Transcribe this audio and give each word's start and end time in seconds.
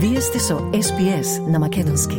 Вие 0.00 0.20
сте 0.20 0.38
со 0.38 0.56
СПС 0.82 1.40
на 1.48 1.58
Македонски. 1.58 2.16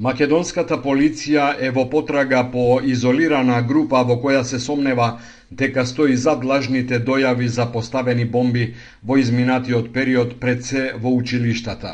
Македонската 0.00 0.78
полиција 0.80 1.48
е 1.60 1.68
во 1.76 1.82
потрага 1.92 2.38
по 2.52 2.62
изолирана 2.80 3.58
група 3.62 4.00
во 4.08 4.16
која 4.22 4.40
се 4.50 4.60
сомнева 4.66 5.08
дека 5.50 5.84
стои 5.84 6.16
зад 6.16 6.46
лажните 6.50 7.00
дојави 7.04 7.48
за 7.56 7.66
поставени 7.72 8.24
бомби 8.24 8.64
во 9.04 9.18
изминатиот 9.20 9.92
период 9.92 10.40
пред 10.40 10.64
се 10.64 10.92
во 10.96 11.12
училиштата. 11.16 11.92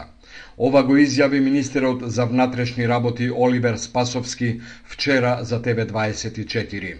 Ова 0.58 0.82
го 0.86 1.00
изјави 1.02 1.40
министерот 1.40 2.06
за 2.06 2.26
внатрешни 2.26 2.88
работи 2.88 3.30
Оливер 3.30 3.76
Спасовски 3.76 4.60
вчера 4.84 5.38
за 5.42 5.62
ТВ24. 5.62 6.94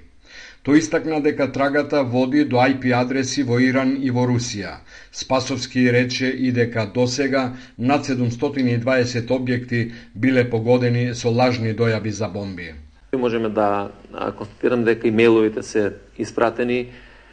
Тој 0.65 0.81
истакна 0.81 1.19
дека 1.21 1.51
трагата 1.53 1.99
води 2.09 2.41
до 2.49 2.57
IP 2.57 2.87
адреси 2.97 3.43
во 3.45 3.59
Иран 3.61 3.99
и 4.01 4.09
во 4.09 4.23
Русија. 4.25 4.79
Спасовски 5.12 5.83
рече 5.93 6.30
и 6.33 6.52
дека 6.57 6.87
досега 6.95 7.43
над 7.77 8.09
720 8.09 9.29
објекти 9.37 9.80
биле 10.15 10.47
погодени 10.48 11.12
со 11.12 11.29
лажни 11.29 11.74
дојави 11.77 12.09
за 12.09 12.30
бомби. 12.33 12.73
Можеме 13.12 13.48
да 13.52 13.91
констатирам 14.38 14.88
дека 14.88 15.09
имейловите 15.09 15.62
се 15.62 15.93
испратени 16.19 16.88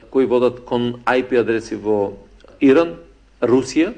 кои 0.09 0.25
водат 0.25 0.65
кон 0.67 0.99
IP 1.07 1.39
адреси 1.39 1.79
во 1.79 2.11
Иран, 2.59 2.97
Русија, 3.41 3.93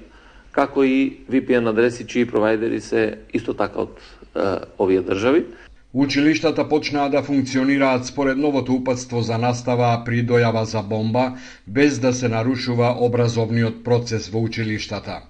како 0.52 0.86
и 0.86 1.26
VPN 1.26 1.74
адреси 1.74 2.06
чии 2.06 2.30
провайдери 2.30 2.80
се 2.82 3.18
исто 3.34 3.58
така 3.58 3.90
од 3.90 3.98
е, 3.98 4.62
овие 4.78 5.02
држави. 5.02 5.48
Училиштата 5.94 6.70
почнаа 6.70 7.10
да 7.10 7.22
функционираат 7.24 8.06
според 8.06 8.38
новото 8.38 8.74
упатство 8.74 9.22
за 9.22 9.38
настава 9.38 10.02
при 10.06 10.24
дојава 10.26 10.64
за 10.64 10.82
бомба, 10.82 11.38
без 11.68 12.00
да 12.00 12.14
се 12.14 12.30
нарушува 12.30 12.96
образовниот 13.00 13.84
процес 13.84 14.30
во 14.30 14.42
училиштата. 14.42 15.22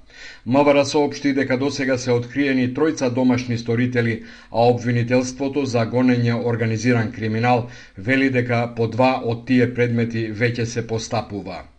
МВР 0.46 0.86
соопшти 0.86 1.34
дека 1.34 1.58
досега 1.58 1.98
се 1.98 2.12
откриени 2.12 2.70
тројца 2.74 3.12
домашни 3.14 3.58
сторители, 3.58 4.24
а 4.52 4.70
обвинителството 4.72 5.66
за 5.66 5.84
гонење 5.86 6.40
организиран 6.46 7.12
криминал 7.12 7.68
вели 7.98 8.30
дека 8.30 8.74
по 8.76 8.88
два 8.88 9.20
од 9.26 9.46
тие 9.48 9.74
предмети 9.74 10.30
веќе 10.32 10.64
се 10.64 10.88
постапува. 10.88 11.73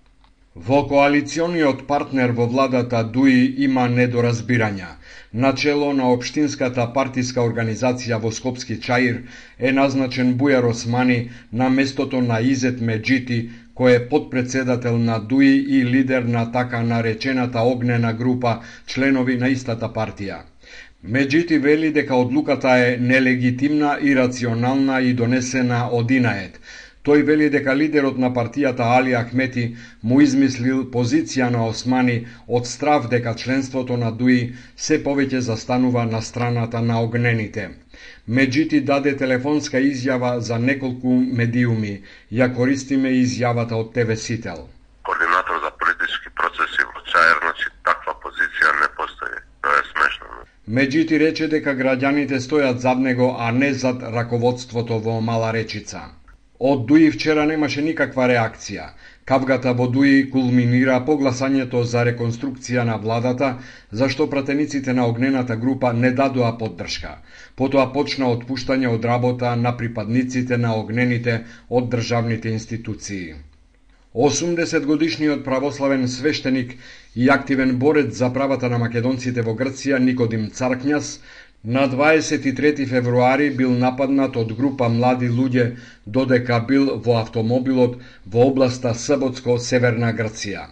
Во 0.57 0.77
коалициониот 0.87 1.81
партнер 1.87 2.31
во 2.31 2.45
владата 2.47 2.99
ДУИ 3.15 3.39
има 3.65 3.89
недоразбирања. 3.95 4.91
Начело 5.33 5.89
на 6.01 6.11
Обштинската 6.17 6.85
партиска 6.95 7.43
организација 7.43 8.21
во 8.23 8.31
Скопски 8.31 8.77
Чаир 8.85 9.19
е 9.59 9.73
назначен 9.73 10.31
Бујар 10.39 10.69
Османи 10.71 11.19
на 11.53 11.69
местото 11.71 12.21
на 12.23 12.39
Изет 12.53 12.81
Меджити, 12.81 13.41
кој 13.75 13.97
е 13.97 14.05
подпредседател 14.09 14.99
на 14.99 15.19
ДУИ 15.19 15.57
и 15.79 15.85
лидер 15.85 16.23
на 16.23 16.47
така 16.53 16.83
наречената 16.83 17.67
огнена 17.75 18.13
група 18.13 18.61
членови 18.87 19.37
на 19.37 19.49
истата 19.49 19.91
партија. 19.91 20.43
Меджити 21.03 21.59
вели 21.59 21.91
дека 21.91 22.15
одлуката 22.15 22.79
е 22.79 22.97
нелегитимна, 23.01 23.99
и 24.03 24.15
рационална 24.17 25.03
и 25.03 25.13
донесена 25.13 25.89
од 25.93 26.11
Инаед, 26.11 26.61
Тој 27.05 27.23
вели 27.29 27.47
дека 27.53 27.73
лидерот 27.77 28.19
на 28.23 28.29
партијата 28.37 28.85
Али 28.99 29.11
Ахмети 29.17 29.65
му 30.11 30.21
измислил 30.25 30.79
позиција 30.93 31.49
на 31.57 31.67
Османи 31.73 32.15
од 32.59 32.69
страв 32.71 33.09
дека 33.15 33.35
членството 33.43 33.99
на 34.03 34.13
ДУИ 34.21 34.39
се 34.87 34.99
повеќе 35.09 35.43
застанува 35.49 36.05
на 36.13 36.23
страната 36.29 36.81
на 36.87 37.03
огнените. 37.09 37.67
Меджити 38.39 38.81
даде 38.93 39.13
телефонска 39.25 39.85
изјава 39.91 40.33
за 40.49 40.59
неколку 40.59 41.19
медиуми. 41.43 41.93
Ја 42.33 42.49
користиме 42.57 43.13
изјавата 43.19 43.77
од 43.83 43.93
ТВ 43.93 44.17
Сител. 44.25 44.65
Координатор 45.03 45.61
за 45.67 45.75
политички 45.85 46.35
процеси 46.41 46.89
во 46.89 47.07
Чаер, 47.13 47.37
значи 47.45 47.71
таква 47.93 48.17
позиција 48.25 48.75
не 48.81 48.93
постои. 48.97 49.39
Тоа 49.61 49.77
е 49.83 49.87
смешно. 49.93 50.49
Меджити 50.81 51.21
рече 51.27 51.53
дека 51.53 51.77
граѓаните 51.85 52.41
стојат 52.49 52.81
зад 52.89 52.99
него, 52.99 53.35
а 53.39 53.53
не 53.53 53.75
зад 53.87 54.03
раководството 54.21 55.05
во 55.05 55.21
Мала 55.21 55.53
Речица. 55.53 56.07
Од 56.69 56.85
Дуи 56.89 57.11
вчера 57.13 57.43
немаше 57.49 57.83
никаква 57.85 58.27
реакција. 58.31 58.85
Кавгата 59.31 59.75
во 59.81 59.87
Дуи 59.97 60.23
кулминира 60.37 60.97
по 61.09 61.17
гласањето 61.21 61.83
за 61.91 62.05
реконструкција 62.09 62.87
на 62.91 62.97
владата, 63.03 63.51
зашто 64.01 64.29
пратениците 64.37 64.97
на 64.97 65.05
огнената 65.13 65.57
група 65.67 65.93
не 65.93 66.13
дадоа 66.23 66.57
поддршка. 66.65 67.15
Потоа 67.57 67.85
почна 67.93 68.33
отпуштање 68.37 68.95
од 68.97 69.05
работа 69.13 69.57
на 69.69 69.77
припадниците 69.77 70.57
на 70.67 70.77
огнените 70.81 71.41
од 71.69 71.91
државните 71.97 72.57
институции. 72.57 73.35
80 74.15 74.85
годишниот 74.87 75.45
православен 75.45 76.09
свештеник 76.09 76.77
и 77.17 77.31
активен 77.31 77.77
борец 77.79 78.17
за 78.17 78.33
правата 78.33 78.69
на 78.71 78.79
македонците 78.79 79.43
во 79.43 79.53
Грција 79.59 79.99
Никодим 79.99 80.45
Царкњас 80.51 81.19
На 81.67 81.89
23 81.89 82.87
февруари 82.87 83.51
бил 83.51 83.71
нападнат 83.83 84.35
од 84.37 84.51
група 84.57 84.89
млади 84.93 85.31
луѓе 85.37 85.63
додека 86.17 86.59
бил 86.69 86.91
во 87.07 87.15
автомобилот 87.21 87.95
во 88.35 88.43
областа 88.49 88.93
Саботско, 89.03 89.57
Северна 89.67 90.11
Грција. 90.19 90.67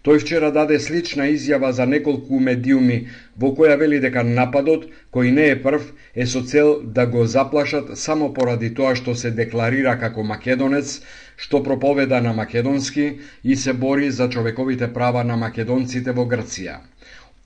Тој 0.00 0.22
вчера 0.22 0.48
даде 0.56 0.78
слична 0.80 1.26
изјава 1.34 1.74
за 1.76 1.84
неколку 1.90 2.40
медиуми 2.46 2.96
во 3.36 3.50
која 3.58 3.76
вели 3.82 4.00
дека 4.00 4.24
нападот, 4.24 4.86
кој 5.12 5.34
не 5.40 5.50
е 5.50 5.60
прв, 5.66 5.92
е 6.14 6.26
со 6.26 6.40
цел 6.40 6.72
да 6.98 7.04
го 7.06 7.26
заплашат 7.26 7.92
само 8.06 8.32
поради 8.32 8.70
тоа 8.80 8.94
што 8.96 9.14
се 9.14 9.36
декларира 9.42 9.98
како 10.00 10.24
македонец, 10.24 11.02
што 11.36 11.60
проповеда 11.68 12.22
на 12.24 12.32
македонски 12.32 13.10
и 13.44 13.56
се 13.56 13.76
бори 13.84 14.10
за 14.10 14.30
човековите 14.30 14.88
права 14.96 15.24
на 15.24 15.36
македонците 15.36 16.16
во 16.16 16.24
Грција. 16.24 16.80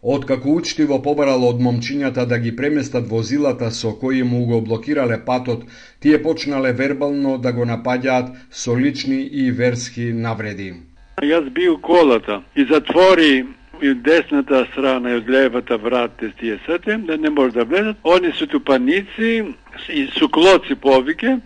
Откако 0.04 0.52
учтиво 0.52 0.98
побарал 1.02 1.46
од 1.48 1.60
момчињата 1.64 2.26
да 2.28 2.36
ги 2.38 2.50
преместат 2.56 3.06
возилата 3.08 3.70
со 3.72 3.92
кои 4.00 4.22
му 4.22 4.42
го 4.46 4.60
блокирале 4.60 5.16
патот, 5.24 5.62
тие 6.00 6.22
почнале 6.22 6.72
вербално 6.72 7.38
да 7.38 7.52
го 7.52 7.64
напаѓаат 7.64 8.34
со 8.50 8.76
лични 8.76 9.22
и 9.32 9.50
верски 9.50 10.12
навреди. 10.12 10.74
Јас 11.22 11.48
би 11.48 11.70
у 11.72 11.78
колата 11.80 12.42
и 12.56 12.68
затвори 12.68 13.46
и 13.80 13.94
десната 13.94 14.66
страна 14.72 15.10
и 15.10 15.20
од 15.22 15.30
левата 15.30 15.78
врата 15.78 16.28
тие 16.38 16.60
сите, 16.66 17.00
да 17.08 17.16
не 17.16 17.30
може 17.30 17.54
да 17.54 17.64
влезат. 17.64 17.96
Они 18.04 18.32
се 18.32 18.46
тупаници 18.46 19.44
и 19.88 20.06
суклоци 20.18 20.74
повике, 20.74 21.38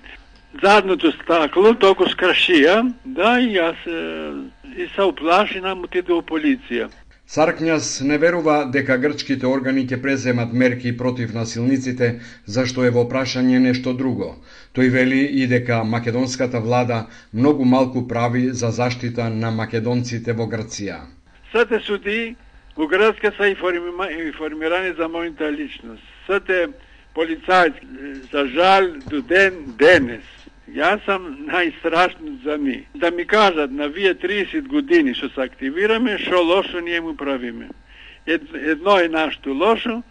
задното 0.63 1.13
стакло 1.13 1.75
толку 1.75 2.11
скрашија, 2.11 2.83
да 3.05 3.39
и 3.39 3.55
јас 3.55 3.79
и 4.75 4.91
се 4.97 5.03
уплаши 5.03 5.61
нам 5.61 5.87
отиде 5.87 6.13
у 6.13 6.23
полиција. 6.23 6.91
Саркњас 7.28 7.89
не 8.09 8.16
верува 8.21 8.55
дека 8.75 8.94
грчките 9.00 9.47
органи 9.47 9.83
ќе 9.89 9.97
преземат 10.05 10.53
мерки 10.61 10.93
против 11.00 11.34
насилниците, 11.37 12.06
зашто 12.55 12.87
е 12.89 12.93
во 12.94 13.03
прашање 13.11 13.59
нешто 13.65 13.93
друго. 13.99 14.28
Тој 14.78 14.89
вели 14.94 15.19
и 15.43 15.44
дека 15.50 15.83
македонската 15.84 16.62
влада 16.69 17.03
многу 17.34 17.66
малку 17.75 18.06
прави 18.09 18.47
за 18.62 18.71
заштита 18.78 19.28
на 19.28 19.50
македонците 19.59 20.33
во 20.41 20.49
Грција. 20.55 20.97
Сите 21.53 21.83
суди 21.84 22.19
во 22.81 22.89
Грцка 22.89 23.34
се 23.37 23.53
информирани 23.53 24.97
за 24.97 25.12
мојата 25.12 25.53
личност. 25.53 26.09
Сите 26.25 26.65
полицајци, 27.12 28.25
за 28.33 28.49
жал, 28.56 28.93
до 29.12 29.21
ден 29.21 29.65
денес 29.77 30.38
Јас 30.75 31.01
сам 31.06 31.25
најстрашно 31.49 32.43
за 32.45 32.59
ми. 32.59 32.87
Да 32.95 33.11
ми 33.11 33.25
кажат 33.25 33.71
на 33.73 33.89
вие 33.89 34.15
30 34.15 34.67
години 34.69 35.15
што 35.15 35.31
се 35.33 35.41
активираме, 35.49 36.19
што 36.19 36.43
лошо 36.45 36.81
ние 36.81 37.01
му 37.01 37.17
правиме. 37.17 37.69
Едно 38.27 38.99
е 38.99 39.09
нашето 39.09 39.55
лошо, 39.55 40.03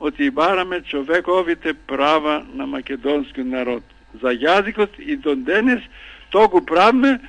оти 0.00 0.30
бараме 0.30 0.80
човековите 0.80 1.74
права 1.74 2.46
на 2.54 2.66
македонскиот 2.66 3.46
народ. 3.46 3.82
За 4.22 4.32
јазикот 4.32 4.96
и 4.98 5.16
до 5.16 5.34
денес 5.36 5.82
то 6.30 6.48
го 6.48 6.64
правиме 6.64 7.20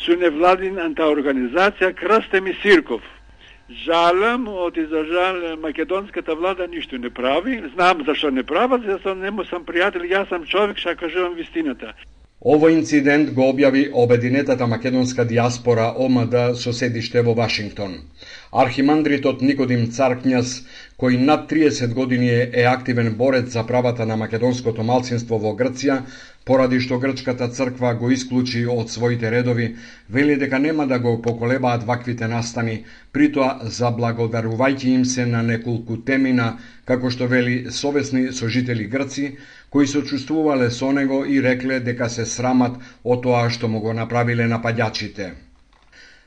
со 0.00 0.16
невладината 0.16 1.04
организација 1.04 1.92
Крстем 1.92 2.46
и 2.46 2.54
Сирков. 2.62 3.02
Жалам, 3.84 4.48
оти 4.48 4.86
за 4.86 5.04
жал 5.04 5.56
македонската 5.60 6.34
влада 6.34 6.66
ништо 6.66 6.98
не 6.98 7.10
прави. 7.10 7.62
Знам 7.74 8.04
зашто 8.06 8.30
не 8.30 8.42
прават, 8.42 8.82
зашто 8.82 9.14
нему 9.14 9.44
сам 9.44 9.64
пријател, 9.64 10.08
јас 10.08 10.28
сам 10.28 10.46
човек 10.46 10.78
што 10.78 10.96
кажувам 10.96 11.34
вистината. 11.34 11.92
Овој 12.40 12.72
инцидент 12.72 13.34
го 13.36 13.50
објави 13.52 13.82
Обединетата 13.92 14.66
македонска 14.66 15.26
диаспора 15.28 15.90
ОМД 16.04 16.56
со 16.56 16.72
седиште 16.72 17.20
во 17.20 17.34
Вашингтон. 17.36 17.98
Архимандритот 18.50 19.42
Никодим 19.44 19.82
Царкњас, 19.92 20.62
кој 20.96 21.18
над 21.20 21.50
30 21.52 21.92
години 21.92 22.30
е, 22.32 22.64
активен 22.64 23.12
борец 23.18 23.52
за 23.52 23.66
правата 23.66 24.06
на 24.06 24.16
македонското 24.16 24.82
малцинство 24.82 25.36
во 25.36 25.52
Грција, 25.52 26.00
поради 26.48 26.80
што 26.80 26.98
грчката 26.98 27.50
црква 27.52 27.92
го 28.00 28.10
исклучи 28.10 28.64
од 28.64 28.88
своите 28.88 29.30
редови, 29.30 29.76
вели 30.08 30.36
дека 30.40 30.58
нема 30.58 30.86
да 30.86 30.98
го 30.98 31.20
поколебаат 31.22 31.84
ваквите 31.84 32.26
настани, 32.26 32.84
притоа 33.12 33.68
заблагодарувајќи 33.68 34.96
им 34.96 35.04
се 35.04 35.26
на 35.26 35.42
неколку 35.42 36.00
темина, 36.00 36.56
како 36.88 37.10
што 37.10 37.28
вели 37.28 37.66
совесни 37.70 38.32
сожители 38.32 38.88
Грци, 38.88 39.36
кои 39.70 39.86
се 39.86 40.02
чувствувале 40.04 40.70
со 40.70 40.92
него 40.92 41.24
и 41.26 41.42
рекле 41.42 41.80
дека 41.80 42.10
се 42.10 42.26
срамат 42.26 42.80
од 43.04 43.22
тоа 43.22 43.50
што 43.50 43.68
му 43.68 43.80
го 43.80 43.92
направиле 43.92 44.46
нападачите. 44.46 45.32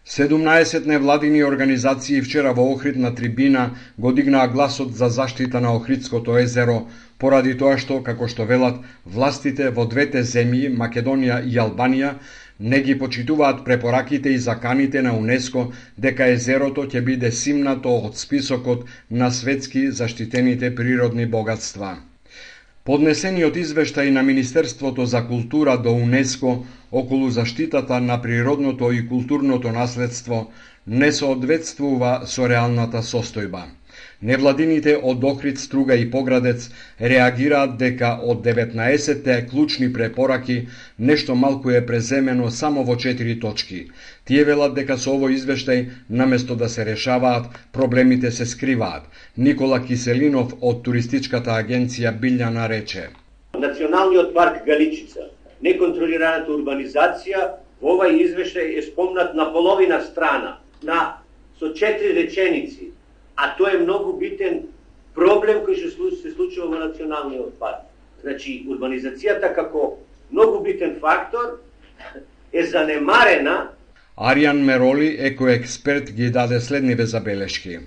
17 0.06 0.86
невладини 0.86 1.44
организации 1.44 2.22
вчера 2.22 2.54
во 2.54 2.64
Охрид 2.74 2.96
на 2.96 3.16
трибина 3.16 3.72
го 3.98 4.12
дигнаа 4.12 4.48
гласот 4.48 4.96
за 4.96 5.10
заштита 5.10 5.62
на 5.62 5.76
Охридското 5.76 6.38
езеро, 6.38 6.88
поради 7.20 7.56
тоа 7.58 7.78
што, 7.78 8.02
како 8.04 8.28
што 8.28 8.44
велат, 8.46 8.84
властите 9.06 9.70
во 9.70 9.86
двете 9.88 10.24
земји, 10.34 10.68
Македонија 10.76 11.40
и 11.48 11.56
Албанија, 11.56 12.14
не 12.60 12.82
ги 12.82 13.00
почитуваат 13.00 13.66
препораките 13.66 14.30
и 14.30 14.38
заканите 14.38 15.02
на 15.02 15.18
УНЕСКО 15.18 15.68
дека 15.98 16.28
езерото 16.36 16.84
ќе 16.84 17.02
биде 17.02 17.32
симнато 17.32 17.96
од 18.08 18.20
списокот 18.20 18.84
на 19.10 19.32
светски 19.32 19.92
заштитените 19.92 20.76
природни 20.76 21.26
богатства. 21.26 21.98
Поднесениот 22.84 23.56
извештај 23.56 24.10
на 24.10 24.22
Министерството 24.22 25.06
за 25.06 25.22
култура 25.28 25.78
до 25.78 25.92
УНЕСКО 25.96 26.66
околу 26.92 27.30
заштитата 27.30 28.00
на 28.02 28.18
природното 28.22 28.92
и 28.92 29.08
културното 29.08 29.72
наследство 29.72 30.52
не 30.88 31.12
соодветствува 31.12 32.12
со 32.26 32.50
реалната 32.50 33.02
состојба. 33.04 33.64
Невладините 34.24 34.94
од 35.04 35.24
Охрид, 35.24 35.58
Струга 35.60 35.96
и 36.00 36.06
Поградец 36.12 36.70
реагираат 37.00 37.74
дека 37.80 38.12
од 38.34 38.46
19 38.46 39.50
клучни 39.50 39.90
препораки 39.94 40.56
нешто 40.98 41.36
малку 41.36 41.72
е 41.72 41.82
преземено 41.86 42.52
само 42.52 42.84
во 42.84 42.96
4 43.06 43.36
точки. 43.42 43.82
Тие 44.24 44.46
велат 44.48 44.78
дека 44.78 44.98
со 44.98 45.18
овој 45.18 45.36
извештај, 45.40 45.84
наместо 46.22 46.56
да 46.56 46.70
се 46.70 46.86
решаваат, 46.92 47.52
проблемите 47.74 48.32
се 48.32 48.46
скриваат. 48.46 49.12
Никола 49.38 49.82
Киселинов 49.84 50.56
од 50.62 50.82
туристичката 50.88 51.60
агенција 51.60 52.16
Билјана 52.24 52.70
рече. 52.72 53.10
Националниот 53.60 54.34
парк 54.34 54.64
Галичица, 54.66 55.28
неконтролираната 55.60 56.56
урбанизација, 56.56 57.44
во 57.84 58.00
овај 58.00 58.24
извештај 58.24 58.80
е 58.80 58.88
спомнат 58.88 59.36
на 59.36 59.52
половина 59.52 60.00
страна, 60.08 60.58
на 60.82 61.06
со 61.60 61.76
четири 61.76 62.16
реченици 62.24 62.94
а 63.36 63.56
тоа 63.58 63.74
е 63.74 63.84
многу 63.84 64.18
битен 64.20 64.64
проблем 65.16 65.64
кој 65.66 65.78
што 65.80 66.12
се 66.16 66.34
случува 66.34 66.74
во 66.74 66.82
националниот 66.88 67.58
парк. 67.60 67.86
Значи, 68.24 68.64
урбанизацијата 68.70 69.54
како 69.56 69.98
многу 70.32 70.64
битен 70.64 70.98
фактор 71.02 71.60
е 72.54 72.66
занемарена. 72.66 73.74
Аријан 74.18 74.62
Мероли, 74.62 75.10
екоексперт, 75.20 76.14
ги 76.14 76.30
даде 76.30 76.60
следниве 76.62 77.06
забелешки. 77.06 77.80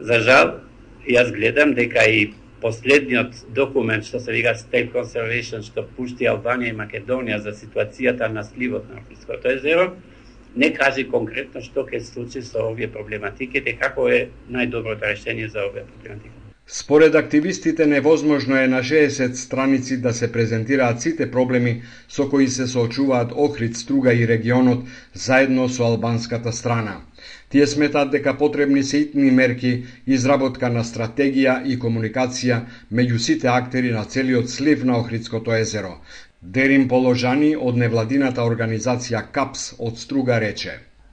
За 0.00 0.20
жал, 0.20 0.60
јас 1.08 1.32
гледам 1.32 1.74
дека 1.74 2.04
и 2.04 2.32
последниот 2.62 3.34
документ 3.56 4.06
што 4.06 4.20
се 4.20 4.32
вика 4.32 4.54
State 4.54 4.92
Conservation 4.94 5.64
што 5.66 5.86
пушти 5.96 6.28
Албанија 6.30 6.70
и 6.70 6.78
Македонија 6.78 7.40
за 7.42 7.56
ситуацијата 7.58 8.28
на 8.30 8.44
сливот 8.46 8.88
на 8.90 9.00
Африското 9.00 9.50
езеро, 9.56 9.92
не 10.56 10.72
кажи 10.74 11.08
конкретно 11.08 11.60
што 11.64 11.86
ќе 11.88 12.00
случи 12.04 12.42
со 12.42 12.68
овие 12.68 12.88
проблематиките, 12.92 13.76
како 13.80 14.08
е 14.08 14.28
најдоброто 14.50 15.08
решение 15.14 15.48
за 15.48 15.66
овие 15.70 15.84
проблематики. 15.84 16.38
Според 16.66 17.14
активистите 17.14 17.86
невозможно 17.86 18.56
е 18.56 18.68
на 18.68 18.82
60 18.82 19.32
страници 19.34 20.00
да 20.00 20.12
се 20.12 20.32
презентираат 20.32 21.00
сите 21.00 21.30
проблеми 21.30 21.82
со 22.08 22.28
кои 22.28 22.48
се 22.48 22.66
соочуваат 22.66 23.32
Охрид, 23.36 23.76
Струга 23.76 24.14
и 24.14 24.28
регионот 24.28 24.84
заедно 25.14 25.68
со 25.68 25.84
албанската 25.84 26.52
страна. 26.52 27.00
Тие 27.48 27.66
сметаат 27.66 28.10
дека 28.10 28.38
потребни 28.38 28.82
се 28.82 28.98
итни 28.98 29.30
мерки, 29.30 29.84
изработка 30.06 30.70
на 30.70 30.84
стратегија 30.84 31.58
и 31.66 31.78
комуникација 31.78 32.62
меѓу 32.92 33.18
сите 33.18 33.48
актери 33.48 33.90
на 33.92 34.04
целиот 34.04 34.50
слив 34.50 34.84
на 34.84 34.96
Охридското 35.00 35.52
езеро, 35.52 35.98
Дерин 36.42 36.88
Положани 36.90 37.52
од 37.54 37.76
невладината 37.78 38.42
организација 38.42 39.20
КАПС 39.34 39.76
од 39.78 40.00
Струга 40.00 40.40
рече. 40.42 40.72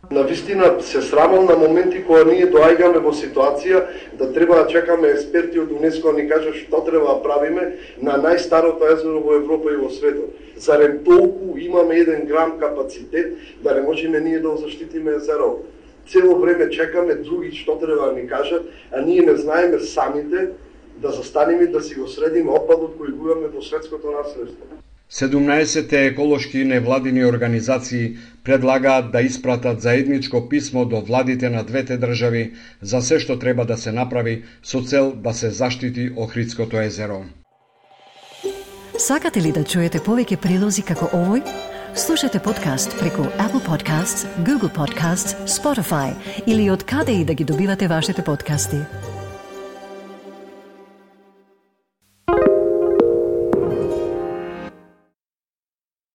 На 0.10 0.24
вистина 0.26 0.72
се 0.81 1.02
срамам 1.06 1.46
на 1.46 1.58
моменти 1.58 2.02
кога 2.08 2.24
ние 2.26 2.48
доаѓаме 2.50 2.98
во 3.04 3.14
ситуација 3.14 3.84
да 4.18 4.31
треба 4.34 4.58
да 4.58 4.64
чекаме 4.72 5.12
експерти 5.14 5.62
од 5.62 5.70
УНЕСКО 5.76 6.16
да 6.16 6.22
ни 6.22 6.26
кажат 6.31 6.58
што 6.64 6.81
треба 6.88 7.14
да 7.14 7.22
правиме 7.28 7.68
на 8.02 8.18
најстарото 8.18 8.90
езеро 8.96 9.22
во 9.28 9.38
Европа 9.38 9.70
и 9.70 9.78
во 9.78 9.92
светот. 9.94 10.34
Зарем 10.58 10.98
толку 11.06 11.60
имаме 11.62 12.02
еден 12.02 12.26
грам 12.26 12.58
капацитет 12.58 13.38
да 13.62 13.76
не 13.76 13.86
можеме 13.86 14.20
ние 14.20 14.40
да 14.40 14.58
заштитиме 14.58 15.14
езеро. 15.22 15.60
Цело 16.10 16.40
време 16.40 16.72
чекаме 16.72 17.22
други 17.22 17.54
што 17.54 17.78
треба 17.78 18.10
да 18.10 18.18
ни 18.18 18.28
кажат, 18.28 18.66
а 18.92 19.06
ние 19.06 19.22
не 19.22 19.38
знаеме 19.38 19.80
самите 19.80 20.50
да 20.98 21.12
застанеме 21.12 21.68
да 21.68 21.81
си 21.81 22.02
го 22.02 22.08
средиме 22.08 22.50
опадот 22.50 22.98
кој 22.98 23.14
го 23.14 23.30
имаме 23.30 23.54
во 23.54 23.62
светското 23.62 24.10
наследство. 24.10 24.66
17 25.11 25.94
еколошки 25.94 26.57
невладини 26.57 27.25
организации 27.25 28.17
предлагаат 28.44 29.11
да 29.11 29.21
испратат 29.21 29.81
заедничко 29.81 30.50
писмо 30.50 30.85
до 30.85 31.01
владите 31.01 31.50
на 31.50 31.63
двете 31.63 31.97
држави 31.97 32.53
за 32.81 33.01
се 33.01 33.19
што 33.19 33.39
треба 33.39 33.65
да 33.65 33.77
се 33.77 33.91
направи 33.91 34.44
со 34.63 34.81
цел 34.81 35.11
да 35.15 35.33
се 35.33 35.50
заштити 35.50 36.11
Охридското 36.17 36.77
езеро. 36.77 37.25
Сакате 38.97 39.41
ли 39.41 39.51
да 39.51 39.63
чуете 39.63 39.97
повеќе 39.97 40.38
прилози 40.38 40.85
како 40.85 41.09
овој? 41.09 41.41
Слушате 41.95 42.39
подкаст 42.39 42.94
преку 43.00 43.23
Apple 43.41 43.65
Podcasts, 43.65 44.27
Google 44.45 44.69
Podcasts, 44.69 45.33
Spotify 45.47 46.13
или 46.45 46.69
од 46.69 46.83
каде 46.83 47.11
и 47.11 47.25
да 47.25 47.33
ги 47.33 47.44
добивате 47.44 47.88
вашите 47.88 48.21
подкасти. 48.21 48.77